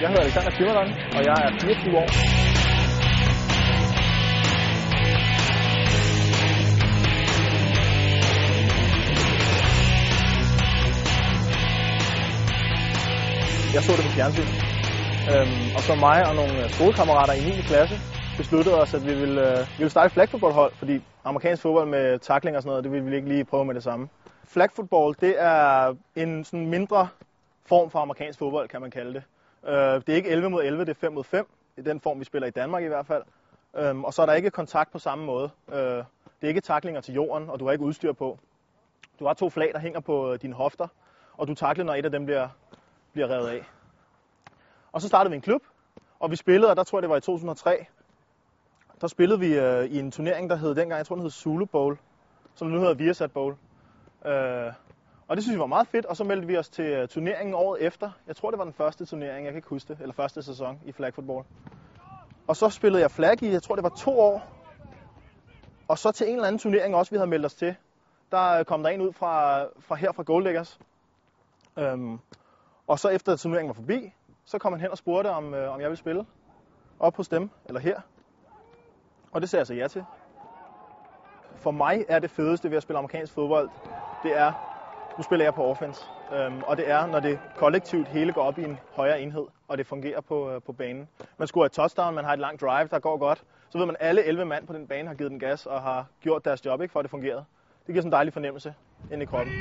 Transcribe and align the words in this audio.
Jeg 0.00 0.08
hedder 0.08 0.22
Alexander 0.22 0.50
Timmerland, 0.50 0.90
og 1.16 1.24
jeg 1.24 1.36
er 1.46 1.50
24 1.60 1.98
år. 1.98 2.08
Jeg 13.74 13.82
så 13.82 13.92
det 13.96 14.04
på 14.08 14.12
fjernsyn. 14.18 14.48
Øhm, 15.32 15.76
og 15.76 15.82
så 15.86 15.92
mig 16.06 16.18
og 16.28 16.34
nogle 16.40 16.54
øh, 16.64 16.70
skolekammerater 16.70 17.32
i 17.32 17.42
9. 17.56 17.62
klasse 17.70 17.96
besluttede 18.36 18.80
os, 18.82 18.94
at 18.94 19.02
vi 19.06 19.14
ville, 19.14 19.40
øh, 19.50 19.58
vi 19.58 19.78
ville 19.78 19.90
starte 19.90 20.06
et 20.06 20.12
flagfodboldhold, 20.12 20.72
fordi 20.74 21.00
amerikansk 21.24 21.62
fodbold 21.62 21.88
med 21.88 22.18
takling 22.18 22.56
og 22.56 22.62
sådan 22.62 22.70
noget, 22.70 22.84
det 22.84 22.92
ville 22.92 23.10
vi 23.10 23.16
ikke 23.16 23.28
lige 23.28 23.44
prøve 23.44 23.64
med 23.64 23.74
det 23.74 23.82
samme. 23.82 24.08
Flagfodbold, 24.44 25.14
det 25.20 25.34
er 25.38 25.94
en 26.16 26.44
sådan 26.44 26.66
mindre 26.66 27.08
form 27.66 27.90
for 27.90 27.98
amerikansk 27.98 28.38
fodbold, 28.38 28.68
kan 28.68 28.80
man 28.80 28.90
kalde 28.90 29.14
det. 29.14 29.22
Øh, 29.64 29.74
det 29.74 30.08
er 30.08 30.14
ikke 30.14 30.28
11 30.28 30.50
mod 30.50 30.64
11, 30.64 30.84
det 30.84 30.90
er 30.90 30.94
5 30.94 31.12
mod 31.12 31.24
5, 31.24 31.48
i 31.76 31.82
den 31.82 32.00
form, 32.00 32.20
vi 32.20 32.24
spiller 32.24 32.48
i 32.48 32.50
Danmark 32.50 32.82
i 32.82 32.86
hvert 32.86 33.06
fald. 33.06 33.22
Øhm, 33.76 34.04
og 34.04 34.14
så 34.14 34.22
er 34.22 34.26
der 34.26 34.32
ikke 34.32 34.50
kontakt 34.50 34.92
på 34.92 34.98
samme 34.98 35.24
måde. 35.24 35.50
Øh, 35.72 35.76
det 35.76 36.04
er 36.42 36.48
ikke 36.48 36.60
taklinger 36.60 37.00
til 37.00 37.14
jorden, 37.14 37.50
og 37.50 37.60
du 37.60 37.64
har 37.64 37.72
ikke 37.72 37.84
udstyr 37.84 38.12
på. 38.12 38.38
Du 39.18 39.26
har 39.26 39.34
to 39.34 39.50
flag, 39.50 39.70
der 39.72 39.78
hænger 39.78 40.00
på 40.00 40.32
øh, 40.32 40.42
dine 40.42 40.54
hofter, 40.54 40.88
og 41.32 41.48
du 41.48 41.54
takler, 41.54 41.84
når 41.84 41.94
et 41.94 42.04
af 42.04 42.10
dem 42.10 42.24
bliver, 42.24 42.48
bliver 43.12 43.28
revet 43.30 43.48
af. 43.48 43.64
Og 44.92 45.02
så 45.02 45.08
startede 45.08 45.30
vi 45.30 45.36
en 45.36 45.42
klub, 45.42 45.62
og 46.20 46.30
vi 46.30 46.36
spillede, 46.36 46.70
og 46.70 46.76
der 46.76 46.84
tror 46.84 46.98
jeg, 46.98 47.02
det 47.02 47.10
var 47.10 47.16
i 47.16 47.20
2003. 47.20 47.86
Der 49.00 49.06
spillede 49.06 49.40
vi 49.40 49.58
øh, 49.58 49.84
i 49.84 49.98
en 49.98 50.10
turnering, 50.10 50.50
der 50.50 50.56
hed 50.56 50.74
dengang, 50.74 50.98
jeg 50.98 51.06
tror, 51.06 51.16
den 51.16 51.22
hed 51.22 51.30
Zulu 51.30 51.64
Bowl, 51.64 51.98
som 52.54 52.68
nu 52.68 52.78
hedder 52.78 52.94
Viasat 52.94 53.32
Bowl. 53.32 53.56
Øh, 54.26 54.72
og 55.28 55.36
det 55.36 55.44
synes 55.44 55.56
vi 55.56 55.60
var 55.60 55.66
meget 55.66 55.88
fedt, 55.88 56.06
og 56.06 56.16
så 56.16 56.24
meldte 56.24 56.46
vi 56.46 56.56
os 56.56 56.68
til 56.68 56.84
øh, 56.84 57.08
turneringen 57.08 57.54
året 57.54 57.82
efter. 57.82 58.10
Jeg 58.26 58.36
tror, 58.36 58.50
det 58.50 58.58
var 58.58 58.64
den 58.64 58.72
første 58.72 59.04
turnering, 59.04 59.44
jeg 59.44 59.52
kan 59.52 59.56
ikke 59.58 59.68
huske 59.68 59.88
det, 59.88 60.00
eller 60.00 60.14
første 60.14 60.42
sæson 60.42 60.80
i 60.84 60.92
flag 60.92 61.14
football. 61.14 61.44
Og 62.46 62.56
så 62.56 62.70
spillede 62.70 63.02
jeg 63.02 63.10
flag 63.10 63.42
i, 63.42 63.50
jeg 63.50 63.62
tror, 63.62 63.74
det 63.74 63.84
var 63.84 63.90
to 63.96 64.20
år. 64.20 64.42
Og 65.88 65.98
så 65.98 66.12
til 66.12 66.28
en 66.28 66.34
eller 66.34 66.46
anden 66.46 66.58
turnering 66.58 66.94
også, 66.94 67.10
vi 67.10 67.16
havde 67.16 67.30
meldt 67.30 67.46
os 67.46 67.54
til. 67.54 67.76
Der 68.30 68.58
øh, 68.58 68.64
kom 68.64 68.82
der 68.82 68.90
en 68.90 69.00
ud 69.00 69.12
fra, 69.12 69.64
fra 69.80 69.94
her 69.94 70.12
fra 70.12 70.22
Goldleggers. 70.22 70.78
Øhm, 71.78 72.18
og 72.86 72.98
så 72.98 73.08
efter 73.08 73.36
turneringen 73.36 73.68
var 73.68 73.74
forbi, 73.74 74.12
så 74.44 74.58
kom 74.58 74.72
han 74.72 74.80
hen 74.80 74.90
og 74.90 74.98
spurgte, 74.98 75.28
om, 75.28 75.54
øh, 75.54 75.74
om 75.74 75.80
jeg 75.80 75.88
ville 75.88 75.98
spille 75.98 76.26
op 76.98 77.16
hos 77.16 77.28
dem, 77.28 77.50
eller 77.64 77.80
her. 77.80 78.00
Og 79.32 79.40
det 79.40 79.50
sagde 79.50 79.60
jeg 79.60 79.66
så 79.66 79.74
ja 79.74 79.88
til. 79.88 80.04
For 81.56 81.70
mig 81.70 82.04
er 82.08 82.18
det 82.18 82.30
fedeste 82.30 82.70
ved 82.70 82.76
at 82.76 82.82
spille 82.82 82.98
amerikansk 82.98 83.32
fodbold, 83.32 83.70
det 84.22 84.38
er, 84.38 84.75
nu 85.16 85.22
spiller 85.22 85.44
jeg 85.44 85.54
på 85.54 85.64
offense, 85.64 86.04
øhm, 86.34 86.62
og 86.66 86.76
det 86.76 86.90
er, 86.90 87.06
når 87.06 87.20
det 87.20 87.38
kollektivt 87.56 88.08
hele 88.08 88.32
går 88.32 88.42
op 88.42 88.58
i 88.58 88.64
en 88.64 88.78
højere 88.96 89.20
enhed, 89.20 89.46
og 89.68 89.78
det 89.78 89.86
fungerer 89.86 90.20
på, 90.20 90.50
øh, 90.50 90.60
på 90.66 90.72
banen. 90.72 91.08
Man 91.38 91.48
scorer 91.48 91.66
et 91.66 91.72
touchdown, 91.72 92.14
man 92.14 92.24
har 92.24 92.32
et 92.32 92.38
langt 92.38 92.60
drive, 92.60 92.88
der 92.90 92.98
går 92.98 93.18
godt, 93.18 93.44
så 93.70 93.78
ved 93.78 93.86
man, 93.86 93.96
at 94.00 94.08
alle 94.08 94.24
11 94.24 94.44
mand 94.44 94.66
på 94.66 94.72
den 94.72 94.86
bane 94.86 95.08
har 95.08 95.14
givet 95.14 95.30
den 95.30 95.38
gas 95.38 95.66
og 95.66 95.82
har 95.82 96.06
gjort 96.20 96.44
deres 96.44 96.64
job, 96.66 96.82
ikke, 96.82 96.92
for 96.92 97.00
at 97.00 97.04
det 97.04 97.10
fungerede. 97.10 97.44
Det 97.86 97.86
giver 97.86 98.00
sådan 98.00 98.08
en 98.08 98.12
dejlig 98.12 98.32
fornemmelse 98.32 98.74
ind 99.12 99.22
i 99.22 99.24
kroppen. 99.24 99.54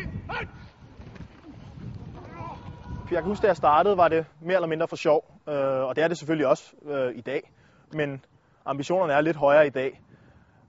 Jeg 3.11 3.21
kan 3.21 3.23
huske, 3.23 3.41
da 3.41 3.47
jeg 3.47 3.57
startede, 3.57 3.97
var 3.97 4.07
det 4.07 4.25
mere 4.41 4.55
eller 4.55 4.67
mindre 4.67 4.87
for 4.87 4.95
sjov, 4.95 5.39
øh, 5.49 5.55
og 5.55 5.95
det 5.95 6.03
er 6.03 6.07
det 6.07 6.17
selvfølgelig 6.17 6.47
også 6.47 6.73
øh, 6.85 7.15
i 7.15 7.21
dag. 7.21 7.51
Men 7.93 8.25
ambitionerne 8.65 9.13
er 9.13 9.21
lidt 9.21 9.37
højere 9.37 9.67
i 9.67 9.69
dag. 9.69 10.01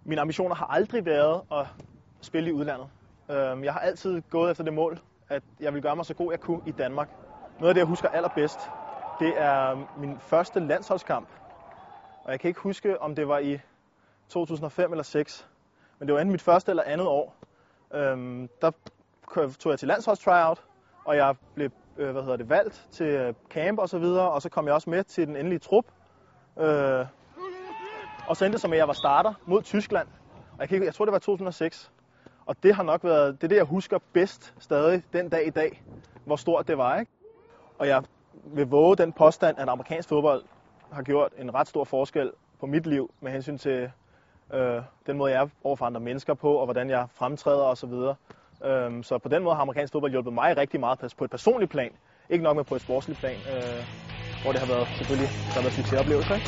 Mine 0.05 0.21
ambitioner 0.21 0.55
har 0.55 0.67
aldrig 0.67 1.07
været 1.07 1.41
at 1.53 1.67
spille 2.21 2.51
i 2.51 2.53
udlandet. 2.53 2.87
Øhm, 3.31 3.65
jeg 3.65 3.73
har 3.73 3.81
altid 3.81 4.23
gået 4.31 4.51
efter 4.51 4.65
det 4.65 4.73
mål, 4.73 4.99
at 5.29 5.43
jeg 5.61 5.75
vil 5.75 5.83
gøre 5.83 5.97
mig 5.97 6.07
så 6.07 6.15
god 6.15 6.33
jeg 6.33 6.41
kunne 6.41 6.61
i 6.67 6.71
Danmark. 6.71 7.09
Noget 7.59 7.69
af 7.69 7.75
det, 7.75 7.81
jeg 7.81 7.87
husker 7.87 8.09
allerbedst, 8.09 8.61
det 9.21 9.33
er 9.37 9.87
min 9.99 10.19
første 10.21 10.61
landsholdskamp. 10.61 11.29
Og 12.25 12.33
jeg 12.33 12.41
kan 12.41 12.49
ikke 12.49 12.61
huske, 12.61 13.01
om 13.01 13.15
det 13.15 13.29
var 13.29 13.39
i 13.39 13.59
2005 14.29 14.93
eller 14.93 15.03
6, 15.03 15.49
men 15.99 16.09
det 16.09 16.15
var 16.15 16.21
enten 16.21 16.33
mit 16.33 16.43
første 16.43 16.71
eller 16.71 16.83
andet 16.83 17.07
år. 17.07 17.37
Øhm, 17.95 18.49
der 18.63 18.71
tog 19.59 19.71
jeg 19.71 19.79
til 19.79 19.89
landsholdstryout, 19.89 20.65
og 21.05 21.17
jeg 21.17 21.35
blev 21.55 21.71
øh, 21.97 22.11
hvad 22.11 22.23
hedder 22.23 22.37
det, 22.37 22.49
valgt 22.49 22.87
til 22.91 23.35
camp 23.51 23.79
og 23.79 23.89
så 23.89 23.99
videre, 23.99 24.31
og 24.31 24.43
så 24.43 24.49
kom 24.49 24.67
jeg 24.67 24.75
også 24.75 24.91
med 24.91 25.05
til 25.05 25.27
den 25.27 25.37
endelige 25.37 25.59
trup. 25.59 25.85
Øh, 26.59 27.07
og 28.29 28.37
så 28.37 28.45
endte 28.45 28.53
det 28.53 28.61
som, 28.61 28.73
at 28.73 28.79
jeg 28.79 28.89
var 28.89 28.95
starter 28.95 29.35
mod 29.47 29.63
Tyskland. 29.63 30.09
Og 30.53 30.61
jeg, 30.61 30.69
kan 30.69 30.77
ikke, 30.77 30.87
jeg 30.87 30.95
tror, 30.95 31.05
det 31.05 31.13
var 31.13 31.19
2006. 31.19 31.93
Og 32.47 32.57
det 32.63 32.75
har 32.75 32.83
nok 32.83 33.05
været, 33.05 33.35
det 33.35 33.45
er 33.45 33.49
det, 33.49 33.57
jeg 33.57 33.65
husker 33.65 33.99
bedst 34.13 34.55
stadig 34.59 35.03
den 35.13 35.29
dag 35.29 35.47
i 35.47 35.51
dag, 35.51 35.83
hvor 36.25 36.37
stort 36.37 36.69
det 36.69 36.79
var. 36.79 36.99
Ikke? 36.99 37.13
Og 37.79 37.89
jeg 37.89 38.03
vil 38.45 38.67
våge 38.67 38.97
den 38.97 39.13
påstand, 39.13 39.59
at 39.59 39.69
amerikansk 39.69 40.09
fodbold 40.09 40.43
har 40.93 41.03
gjort 41.03 41.33
en 41.39 41.55
ret 41.55 41.69
stor 41.69 41.85
forskel 41.85 42.33
på 42.61 42.67
mit 42.67 42.87
liv 42.87 43.11
med 43.21 43.33
hensyn 43.33 43.59
til 43.59 43.91
øh, 44.55 44.83
den 45.07 45.17
måde, 45.17 45.33
jeg 45.33 45.43
er 45.43 45.49
overfor 45.65 45.87
andre 45.87 46.01
mennesker 46.01 46.35
på, 46.35 46.55
og 46.55 46.67
hvordan 46.67 46.91
jeg 46.91 47.07
fremtræder 47.15 47.63
osv. 47.63 47.93
Øhm, 48.65 49.03
så 49.03 49.19
på 49.19 49.29
den 49.29 49.43
måde 49.43 49.55
har 49.55 49.63
amerikansk 49.63 49.93
fodbold 49.93 50.11
hjulpet 50.11 50.33
mig 50.33 50.57
rigtig 50.57 50.81
meget 50.81 51.15
på 51.19 51.25
et 51.25 51.31
personligt 51.31 51.71
plan. 51.71 51.93
Ikke 52.31 52.45
nok 52.45 52.57
med 52.57 52.65
på 52.65 52.75
et 52.75 52.81
sportsligt 52.81 53.21
plan, 53.21 53.47
øh, 53.47 53.85
hvor 54.43 54.53
det 54.53 54.61
har 54.61 54.67
været 54.67 54.89
selvfølgelig 54.93 55.31
der 55.47 55.53
har 55.55 55.63
været 55.63 55.75
succesoplevelser. 55.75 56.35
Ikke? 56.35 56.47